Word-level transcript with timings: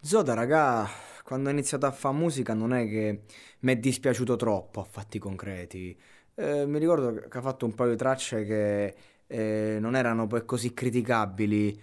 Zoda, 0.00 0.34
raga, 0.34 0.86
quando 1.24 1.48
ho 1.48 1.52
iniziato 1.52 1.86
a 1.86 1.90
fare 1.90 2.14
musica 2.16 2.54
non 2.54 2.72
è 2.72 2.86
che 2.88 3.22
mi 3.60 3.72
è 3.72 3.76
dispiaciuto 3.76 4.36
troppo 4.36 4.80
a 4.80 4.84
fatti 4.84 5.18
concreti. 5.18 5.98
Eh, 6.34 6.66
mi 6.66 6.78
ricordo 6.78 7.14
che 7.28 7.38
ha 7.38 7.40
fatto 7.40 7.64
un 7.66 7.74
paio 7.74 7.90
di 7.90 7.96
tracce 7.96 8.44
che 8.44 8.94
eh, 9.26 9.78
non 9.80 9.96
erano 9.96 10.26
poi 10.26 10.44
così 10.44 10.72
criticabili, 10.72 11.78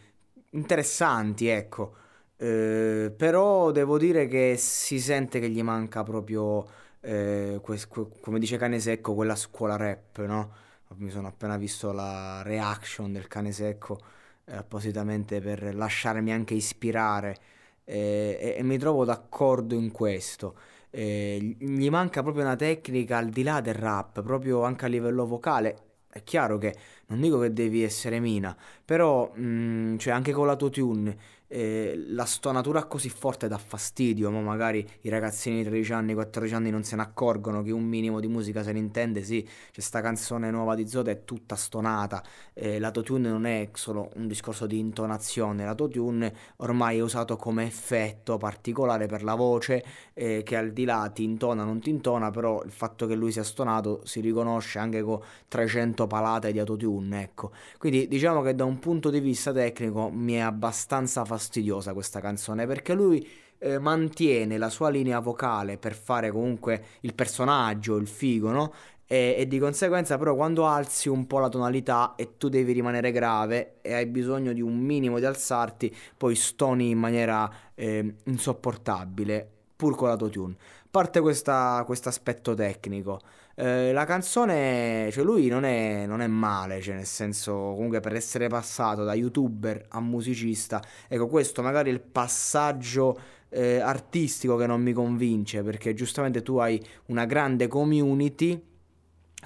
interessanti, 0.51 1.47
ecco. 1.47 1.95
Eh, 2.37 3.13
però 3.15 3.71
devo 3.71 3.97
dire 3.97 4.27
che 4.27 4.55
si 4.57 4.99
sente 4.99 5.39
che 5.39 5.49
gli 5.49 5.61
manca 5.63 6.03
proprio, 6.03 6.65
eh, 7.01 7.59
que- 7.61 7.87
que- 7.87 8.07
come 8.21 8.39
dice 8.39 8.57
Cane 8.57 8.79
Secco, 8.79 9.13
quella 9.13 9.35
scuola 9.35 9.75
rap, 9.77 10.19
no? 10.25 10.63
Mi 10.97 11.09
sono 11.09 11.27
appena 11.27 11.57
visto 11.57 11.91
la 11.91 12.41
reaction 12.43 13.11
del 13.11 13.27
Cane 13.27 13.51
Secco 13.51 13.99
eh, 14.45 14.55
appositamente 14.55 15.41
per 15.41 15.75
lasciarmi 15.75 16.31
anche 16.31 16.53
ispirare 16.53 17.37
e, 17.85 18.55
e 18.57 18.63
mi 18.63 18.77
trovo 18.77 19.05
d'accordo 19.05 19.75
in 19.75 19.91
questo. 19.91 20.55
Eh, 20.89 21.55
gli 21.59 21.89
manca 21.89 22.21
proprio 22.21 22.43
una 22.43 22.55
tecnica 22.55 23.17
al 23.17 23.29
di 23.29 23.43
là 23.43 23.61
del 23.61 23.73
rap, 23.75 24.21
proprio 24.21 24.63
anche 24.63 24.85
a 24.85 24.87
livello 24.89 25.25
vocale. 25.25 25.77
È 26.09 26.23
chiaro 26.23 26.57
che 26.57 26.75
non 27.07 27.21
dico 27.21 27.39
che 27.39 27.53
devi 27.53 27.83
essere 27.83 28.19
mina, 28.19 28.55
però 28.83 29.31
mh, 29.33 29.97
cioè 29.97 30.13
anche 30.13 30.31
con 30.31 30.45
l'autotune 30.47 31.17
eh, 31.47 32.03
la 32.07 32.25
stonatura 32.25 32.85
così 32.85 33.09
forte 33.09 33.47
dà 33.47 33.57
fastidio, 33.57 34.31
ma 34.31 34.41
magari 34.41 34.85
i 35.01 35.09
ragazzini 35.09 35.57
di 35.57 35.63
13 35.63 35.93
anni, 35.93 36.13
14 36.13 36.53
anni 36.53 36.69
non 36.69 36.83
se 36.83 36.95
ne 36.95 37.03
accorgono 37.03 37.61
che 37.61 37.71
un 37.71 37.83
minimo 37.83 38.19
di 38.19 38.27
musica 38.27 38.63
se 38.63 38.71
ne 38.71 38.79
intende, 38.79 39.23
sì, 39.23 39.47
c'è 39.71 39.81
sta 39.81 40.01
canzone 40.01 40.49
nuova 40.49 40.75
di 40.75 40.87
Zoda 40.87 41.11
è 41.11 41.23
tutta 41.23 41.55
stonata, 41.55 42.23
eh, 42.53 42.79
l'autotune 42.79 43.29
non 43.29 43.45
è 43.45 43.69
solo 43.73 44.11
un 44.15 44.27
discorso 44.27 44.65
di 44.65 44.79
intonazione, 44.79 45.65
l'autotune 45.65 46.33
ormai 46.57 46.97
è 46.97 47.01
usato 47.01 47.35
come 47.35 47.65
effetto 47.65 48.37
particolare 48.37 49.05
per 49.05 49.23
la 49.23 49.35
voce 49.35 49.83
eh, 50.13 50.41
che 50.43 50.55
al 50.55 50.71
di 50.71 50.85
là 50.85 51.09
ti 51.13 51.23
intona, 51.23 51.63
non 51.63 51.79
ti 51.79 51.89
intona, 51.89 52.31
però 52.31 52.63
il 52.63 52.71
fatto 52.71 53.05
che 53.05 53.15
lui 53.15 53.31
sia 53.31 53.43
stonato 53.43 54.01
si 54.03 54.19
riconosce 54.19 54.79
anche 54.79 55.01
con 55.03 55.19
300 55.47 56.07
palate 56.07 56.51
di 56.51 56.59
autotune, 56.59 57.21
ecco. 57.21 57.51
Quindi 57.77 58.07
diciamo 58.07 58.41
che 58.41 58.55
da 58.55 58.65
un 58.65 58.79
punto 58.79 59.09
di 59.09 59.19
vista 59.19 59.51
tecnico 59.51 60.09
mi 60.09 60.33
è 60.33 60.39
abbastanza 60.39 61.23
fastidioso 61.23 61.34
fastidiosa 61.35 61.93
questa 61.93 62.21
canzone 62.21 62.65
perché 62.65 62.93
lui 62.93 63.27
eh, 63.59 63.77
mantiene 63.77 64.57
la 64.57 64.69
sua 64.69 64.89
linea 64.89 65.19
vocale 65.19 65.77
per 65.77 65.93
fare 65.93 66.31
comunque 66.31 66.83
il 67.01 67.13
personaggio, 67.13 67.97
il 67.97 68.07
figo, 68.07 68.51
no? 68.51 68.73
E, 69.07 69.35
e, 69.37 69.47
di 69.47 69.59
conseguenza 69.59 70.17
però 70.17 70.33
quando 70.33 70.65
alzi 70.65 71.09
un 71.09 71.27
po' 71.27 71.37
la 71.39 71.49
tonalità 71.49 72.15
e 72.15 72.37
tu 72.37 72.49
devi 72.49 72.71
rimanere 72.71 73.11
grave 73.11 73.75
e 73.81 73.93
hai 73.93 74.07
bisogno 74.07 74.51
di 74.51 74.61
un 74.61 74.77
minimo 74.77 75.19
di 75.19 75.25
alzarti, 75.25 75.95
poi 76.17 76.35
stoni 76.35 76.89
in 76.89 76.97
maniera 76.97 77.51
eh, 77.75 78.15
insopportabile, 78.23 79.47
pur 79.75 79.95
con 79.95 80.07
l'autotune. 80.07 80.55
Parte 80.89 81.19
questo 81.19 81.51
aspetto 81.51 82.53
tecnico. 82.53 83.19
Eh, 83.57 83.93
la 83.93 84.03
canzone, 84.03 85.09
cioè 85.13 85.23
lui 85.23 85.47
non 85.47 85.63
è, 85.63 86.05
non 86.05 86.21
è 86.21 86.27
male, 86.27 86.81
cioè 86.81 86.95
nel 86.95 87.05
senso 87.05 87.53
comunque 87.53 88.01
per 88.01 88.13
essere 88.13 88.49
passato 88.49 89.05
da 89.05 89.13
youtuber 89.13 89.85
a 89.89 90.01
musicista, 90.01 90.83
ecco 91.07 91.27
questo 91.27 91.61
magari 91.61 91.89
è 91.89 91.93
il 91.93 92.01
passaggio 92.01 93.17
eh, 93.47 93.79
artistico 93.79 94.57
che 94.57 94.67
non 94.67 94.81
mi 94.81 94.91
convince 94.91 95.63
perché 95.63 95.93
giustamente 95.93 96.41
tu 96.41 96.57
hai 96.57 96.83
una 97.05 97.23
grande 97.23 97.67
community, 97.67 98.61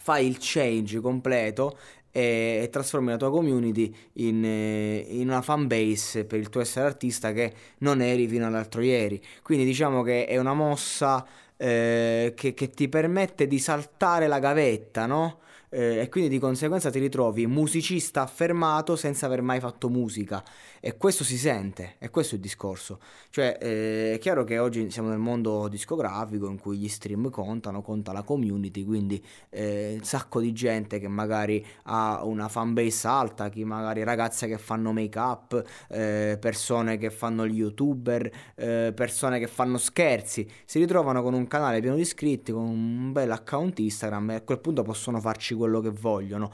fai 0.02 0.26
il 0.26 0.38
change 0.40 1.00
completo 1.02 1.78
e, 2.12 2.62
e 2.64 2.70
trasformi 2.72 3.10
la 3.10 3.18
tua 3.18 3.30
community 3.30 3.94
in, 4.14 4.44
eh, 4.44 5.06
in, 5.08 5.28
una 5.28 5.44
fan 5.44 5.68
base 5.68 6.26
per 6.26 6.40
il 6.40 6.50
tuo 6.50 6.62
essere 6.62 6.88
artista 6.88 7.32
che 7.32 7.54
non 7.80 8.02
eri 8.02 8.28
fino 8.28 8.48
all'altro 8.48 8.82
ieri. 8.82 9.22
Quindi 9.44 9.66
diciamo 9.66 10.02
che 10.02 10.26
è 10.26 10.38
una 10.38 10.56
mossa 10.56 11.24
eh, 11.62 12.32
che, 12.38 12.54
che, 12.54 12.70
ti 12.70 12.88
permette 12.88 13.46
di 13.46 13.60
saltare 13.60 14.28
la 14.28 14.40
gavetta, 14.40 15.06
no? 15.06 15.40
Eh, 15.70 16.00
e 16.00 16.10
quindi 16.10 16.30
di 16.30 16.40
conseguenza 16.40 16.90
ti 16.90 17.00
ritrovi 17.00 17.46
musicista 17.46 18.24
affermato 18.24 18.96
senza 18.96 19.28
aver 19.28 19.42
mai 19.42 19.60
fatto 19.60 19.88
musica 19.90 20.44
e 20.80 20.98
questo 20.98 21.24
si 21.24 21.38
sente, 21.38 21.96
e 22.00 22.10
questo 22.10 22.36
è 22.36 22.38
il 22.38 22.44
discorso. 22.44 23.00
Cioè, 23.30 23.58
eh, 23.62 24.14
è 24.14 24.18
chiaro 24.20 24.44
che 24.44 24.58
oggi 24.60 24.90
siamo 24.90 25.10
nel 25.10 25.20
mondo 25.20 25.68
discografico 25.68 26.48
in 26.50 26.58
cui 26.58 26.78
gli 26.78 26.88
stream 26.88 27.30
contano, 27.30 27.82
conta 27.82 28.12
la 28.12 28.24
community, 28.24 28.84
quindi 28.84 29.24
eh, 29.50 29.96
un 30.00 30.04
sacco 30.04 30.40
di 30.40 30.54
gente 30.54 31.00
che 31.00 31.08
magari 31.08 31.66
ha 31.84 32.24
una 32.24 32.48
fanbase 32.48 33.08
alta, 33.08 33.50
chi 33.50 33.64
magari 33.64 34.04
ragazze 34.04 34.48
che 34.48 34.58
fanno 34.58 34.92
make 34.92 35.20
up, 35.20 35.64
eh, 35.90 36.38
persone 36.40 36.98
che 36.98 37.10
fanno 37.10 37.46
gli 37.46 37.58
youtuber, 37.58 38.32
eh, 38.56 38.94
persone 38.96 39.40
che 39.40 39.48
fanno 39.48 39.78
scherzi, 39.78 40.50
si 40.66 40.80
ritrovano 40.80 41.22
con 41.22 41.34
un 41.34 41.48
canale 41.48 41.82
pieno 41.82 41.96
di 41.96 42.02
iscritti, 42.02 42.52
con 42.52 42.64
un 42.64 43.12
bel 43.12 43.32
account 43.32 43.80
Instagram 43.80 44.32
e 44.32 44.36
a 44.36 44.42
quel 44.42 44.60
punto 44.60 44.84
possono 44.84 45.20
farci 45.20 45.54
quello 45.60 45.80
che 45.80 45.92
vogliono. 45.92 46.52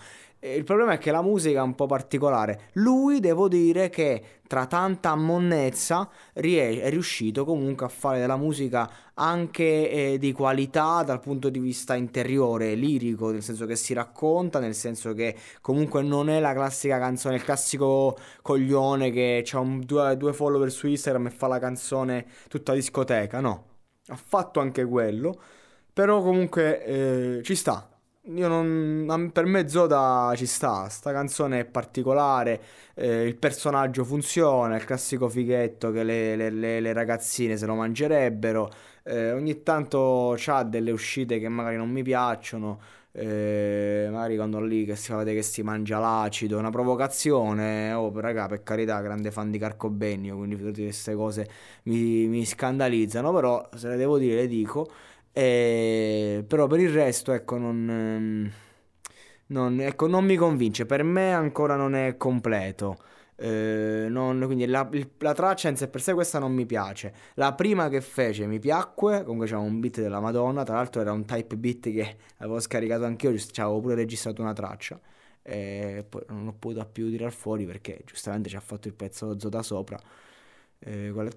Il 0.54 0.64
problema 0.64 0.94
è 0.94 0.98
che 1.00 1.10
la 1.10 1.24
musica 1.24 1.60
è 1.60 1.64
un 1.64 1.74
po' 1.74 1.88
particolare. 1.88 2.70
Lui, 2.74 3.20
devo 3.20 3.48
dire 3.48 3.90
che 3.90 4.42
tra 4.48 4.68
tanta 4.68 5.10
ammonnezza 5.10 6.08
è 6.32 6.90
riuscito 6.90 7.46
comunque 7.46 7.88
a 7.88 7.90
fare 7.90 8.20
della 8.20 8.38
musica 8.38 8.88
anche 9.16 9.90
eh, 9.90 10.18
di 10.20 10.32
qualità 10.34 11.02
dal 11.02 11.20
punto 11.20 11.50
di 11.50 11.58
vista 11.58 11.96
interiore, 11.96 12.76
lirico, 12.76 13.32
nel 13.32 13.42
senso 13.42 13.66
che 13.66 13.76
si 13.76 13.94
racconta, 13.94 14.60
nel 14.60 14.76
senso 14.76 15.14
che 15.14 15.36
comunque 15.62 16.04
non 16.04 16.30
è 16.30 16.40
la 16.40 16.54
classica 16.54 17.00
canzone, 17.00 17.36
il 17.36 17.44
classico 17.44 18.16
coglione 18.44 19.10
che 19.10 19.44
ha 19.52 19.62
due, 19.80 20.16
due 20.16 20.34
follower 20.34 20.72
su 20.72 20.86
Instagram 20.86 21.28
e 21.28 21.32
fa 21.32 21.48
la 21.48 21.58
canzone 21.58 22.26
tutta 22.50 22.74
discoteca, 22.74 23.40
no. 23.40 23.64
Ha 24.10 24.16
fatto 24.16 24.60
anche 24.60 24.86
quello, 24.86 25.36
però 25.92 26.22
comunque 26.22 26.86
eh, 26.86 27.42
ci 27.42 27.56
sta, 27.56 27.90
io 28.28 28.47
non, 28.47 29.30
per 29.31 29.46
me 29.46 29.68
Zoda 29.69 30.34
ci 30.36 30.47
sta, 30.47 30.90
sta 30.90 31.12
canzone 31.12 31.59
è 31.59 31.66
particolare, 31.66 32.62
eh, 32.96 33.24
il 33.24 33.36
personaggio 33.38 34.03
funziona, 34.03 34.75
il 34.75 34.84
classico 34.84 35.30
fighetto 35.30 35.91
che 35.91 36.03
le, 36.03 36.36
le, 36.36 36.50
le, 36.50 36.80
le 36.80 36.94
ragazzine 36.94 37.56
se 37.56 37.68
lo 37.68 37.75
mangerebbero, 37.75 38.72
eh, 39.03 39.31
ogni 39.31 39.62
tanto 39.62 40.36
ha 40.47 40.63
delle 40.63 40.90
uscite 40.91 41.40
che 41.40 41.47
magari 41.50 41.75
non 41.78 41.91
mi 41.91 42.02
piacciono, 42.02 42.80
eh, 43.12 44.08
magari 44.12 44.36
quando 44.36 44.59
lì 44.59 44.86
che 44.86 44.96
si 44.96 45.13
che 45.24 45.42
si 45.44 45.62
mangia 45.62 46.00
l'acido, 46.00 46.57
una 46.57 46.72
provocazione, 46.72 47.94
oh 47.94 48.12
raga 48.19 48.47
per 48.47 48.63
carità 48.63 49.00
grande 49.02 49.30
fan 49.31 49.52
di 49.52 49.59
Carcobenio, 49.59 50.36
quindi 50.36 50.57
tutte 50.57 50.81
queste 50.81 51.13
cose 51.13 51.47
mi, 51.84 52.25
mi 52.28 52.44
scandalizzano, 52.44 53.31
però 53.31 53.69
se 53.75 53.88
le 53.90 53.97
devo 53.97 54.18
dire 54.18 54.36
le 54.42 54.47
dico. 54.47 54.90
E, 55.38 56.46
però 56.47 56.66
per 56.66 56.79
il 56.79 56.90
resto, 56.90 57.34
ecco, 57.34 57.57
non, 57.57 57.90
ehm, 57.90 58.51
non, 59.47 59.81
ecco, 59.81 60.07
non 60.07 60.23
mi 60.23 60.38
convince. 60.38 60.85
Per 60.85 61.03
me 61.03 61.34
ancora 61.34 61.75
non 61.75 61.94
è 61.94 62.16
completo. 62.16 62.97
Eh, 63.35 64.07
non, 64.09 64.41
quindi 64.45 64.66
la, 64.66 64.90
la, 65.18 65.34
traccia 65.34 65.68
in 65.68 65.75
sé 65.75 65.90
per 65.90 66.01
sé 66.01 66.13
questa 66.13 66.40
non 66.40 66.53
mi 66.53 66.66
piace. 66.66 67.13
La 67.34 67.53
prima 67.53 67.89
che 67.89 68.00
fece 68.00 68.48
mi 68.48 68.60
piacque, 68.60 69.24
comunque 69.24 69.48
c'era 69.48 69.60
un 69.60 69.80
beat 69.81 70.00
della 70.00 70.21
Madonna, 70.21 70.63
tra 70.63 70.75
l'altro 70.75 71.01
era 71.01 71.12
un 71.12 71.25
type 71.25 71.57
beat 71.57 71.92
che 71.92 72.18
avevo 72.38 72.62
scaricato 72.62 73.04
anch'io, 73.04 73.38
ci 73.38 73.60
avevo 73.60 73.81
pure 73.81 73.95
registrato 73.95 74.42
una 74.42 74.54
traccia. 74.54 74.98
E 75.42 76.06
poi 76.07 76.24
non 76.30 76.48
ho 76.48 76.54
potuto 76.57 76.86
più 76.86 77.10
tirar 77.10 77.31
fuori 77.33 77.65
perché 77.65 78.01
giustamente 78.06 78.48
ci 78.50 78.56
ha 78.56 78.62
fatto 78.62 78.88
il 78.88 78.94
pezzo 78.94 79.38
Zo 79.38 79.50
da 79.50 79.62
sopra. 79.62 80.00
Eh, 80.80 81.12
quella 81.13 81.31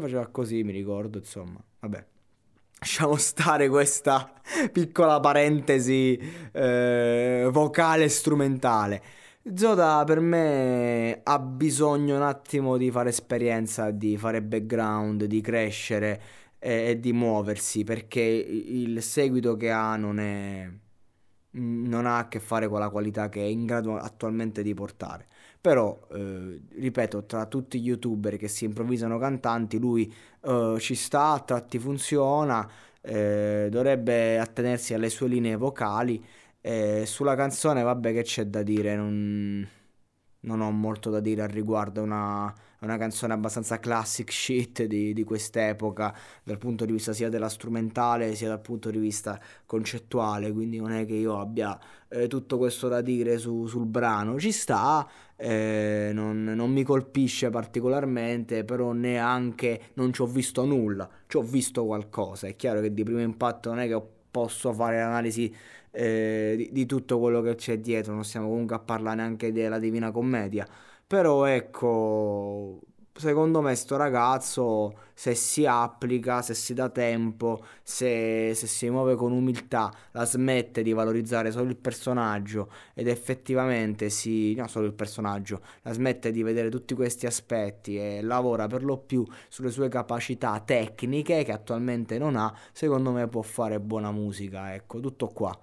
faceva 0.00 0.26
così, 0.28 0.62
mi 0.62 0.72
ricordo, 0.72 1.18
insomma. 1.18 1.62
Vabbè. 1.80 2.09
Lasciamo 2.80 3.16
stare 3.16 3.68
questa 3.68 4.32
piccola 4.72 5.20
parentesi 5.20 6.18
eh, 6.50 7.46
vocale 7.52 8.04
e 8.04 8.08
strumentale. 8.08 9.02
Zoda 9.54 10.02
per 10.06 10.20
me 10.20 11.20
ha 11.22 11.38
bisogno 11.38 12.16
un 12.16 12.22
attimo 12.22 12.78
di 12.78 12.90
fare 12.90 13.10
esperienza, 13.10 13.90
di 13.90 14.16
fare 14.16 14.40
background, 14.40 15.24
di 15.24 15.42
crescere 15.42 16.22
e, 16.58 16.88
e 16.88 17.00
di 17.00 17.12
muoversi 17.12 17.84
perché 17.84 18.20
il 18.20 19.02
seguito 19.02 19.56
che 19.56 19.70
ha 19.70 19.96
non 19.96 20.18
è, 20.18 20.66
non 21.52 22.06
ha 22.06 22.18
a 22.18 22.28
che 22.28 22.40
fare 22.40 22.68
con 22.68 22.78
la 22.80 22.90
qualità 22.90 23.28
che 23.28 23.40
è 23.40 23.46
in 23.46 23.66
grado 23.66 23.96
attualmente 23.96 24.62
di 24.62 24.74
portare. 24.74 25.26
Però, 25.60 25.98
eh, 26.12 26.60
ripeto, 26.70 27.24
tra 27.26 27.46
tutti 27.46 27.80
gli 27.80 27.88
youtuber 27.88 28.36
che 28.36 28.48
si 28.48 28.64
improvvisano 28.64 29.18
cantanti, 29.18 29.78
lui 29.78 30.12
eh, 30.42 30.76
ci 30.78 30.94
sta, 30.94 31.32
a 31.32 31.40
tratti 31.40 31.78
funziona, 31.78 32.68
eh, 33.00 33.68
dovrebbe 33.70 34.38
attenersi 34.38 34.94
alle 34.94 35.10
sue 35.10 35.28
linee 35.28 35.56
vocali. 35.56 36.24
sulla 37.04 37.34
canzone, 37.36 37.82
vabbè, 37.82 38.12
che 38.12 38.22
c'è 38.22 38.44
da 38.46 38.62
dire? 38.62 38.94
Non 38.96 39.66
non 40.40 40.60
ho 40.60 40.70
molto 40.70 41.10
da 41.10 41.20
dire 41.20 41.42
al 41.42 41.48
riguardo, 41.48 42.00
è 42.00 42.02
una, 42.02 42.52
una, 42.80 42.96
canzone 42.96 43.32
abbastanza 43.32 43.78
classic 43.78 44.32
shit 44.32 44.84
di, 44.84 45.12
di, 45.12 45.24
quest'epoca, 45.24 46.16
dal 46.42 46.58
punto 46.58 46.84
di 46.84 46.92
vista 46.92 47.12
sia 47.12 47.28
della 47.28 47.48
strumentale 47.48 48.34
sia 48.34 48.48
dal 48.48 48.60
punto 48.60 48.90
di 48.90 48.98
vista 48.98 49.38
concettuale, 49.66 50.52
quindi 50.52 50.78
non 50.78 50.92
è 50.92 51.04
che 51.04 51.14
io 51.14 51.38
abbia 51.38 51.78
eh, 52.08 52.26
tutto 52.26 52.56
questo 52.56 52.88
da 52.88 53.00
dire 53.02 53.38
su, 53.38 53.66
sul 53.66 53.86
brano, 53.86 54.38
ci 54.38 54.52
sta, 54.52 55.06
eh, 55.36 56.10
non, 56.14 56.44
non, 56.44 56.70
mi 56.72 56.84
colpisce 56.84 57.50
particolarmente, 57.50 58.64
però 58.64 58.92
neanche 58.92 59.90
non 59.94 60.12
ci 60.12 60.22
ho 60.22 60.26
visto 60.26 60.64
nulla, 60.64 61.08
ci 61.26 61.36
ho 61.36 61.42
visto 61.42 61.84
qualcosa, 61.84 62.46
è 62.46 62.56
chiaro 62.56 62.80
che 62.80 62.94
di 62.94 63.02
primo 63.02 63.20
impatto 63.20 63.68
non 63.68 63.80
è 63.80 63.86
che 63.86 63.94
posso 64.30 64.72
fare 64.72 64.98
l'analisi 64.98 65.54
eh, 65.90 66.54
di, 66.56 66.70
di, 66.72 66.86
tutto 66.86 67.18
quello 67.18 67.40
che 67.42 67.54
c'è 67.56 67.78
dietro, 67.80 68.14
non 68.14 68.24
stiamo 68.24 68.48
comunque 68.48 68.76
a 68.76 68.78
parlare 68.78 69.16
neanche 69.16 69.52
della 69.52 69.78
Divina 69.78 70.10
Commedia, 70.10 70.66
però 71.06 71.44
ecco, 71.46 72.80
secondo 73.20 73.60
me 73.60 73.74
sto 73.76 73.96
ragazzo 73.96 74.94
se 75.14 75.34
si 75.34 75.66
applica, 75.66 76.42
se 76.42 76.54
si 76.54 76.74
dà 76.74 76.88
tempo, 76.88 77.62
se, 77.82 78.52
se, 78.54 78.66
si 78.66 78.88
muove 78.90 79.14
con 79.14 79.32
umiltà, 79.32 79.92
la 80.12 80.24
smette 80.24 80.82
di 80.82 80.92
valorizzare 80.92 81.50
solo 81.52 81.68
il 81.68 81.76
personaggio 81.76 82.72
ed 82.94 83.06
effettivamente 83.06 84.08
si... 84.08 84.54
no 84.54 84.66
solo 84.66 84.86
il 84.86 84.94
personaggio, 84.94 85.60
la 85.82 85.92
smette 85.92 86.32
di 86.32 86.42
vedere 86.42 86.70
tutti 86.70 86.94
questi 86.94 87.26
aspetti 87.26 87.98
e 87.98 88.22
lavora 88.22 88.66
per 88.66 88.82
lo 88.82 88.96
più 88.96 89.24
sulle 89.48 89.70
sue 89.70 89.88
capacità 89.88 90.58
tecniche 90.64 91.44
che 91.44 91.52
attualmente 91.52 92.18
non 92.18 92.34
ha, 92.36 92.52
secondo 92.72 93.12
me 93.12 93.28
può 93.28 93.42
fare 93.42 93.78
buona 93.78 94.10
musica, 94.10 94.74
ecco, 94.74 95.00
tutto 95.00 95.28
qua. 95.28 95.56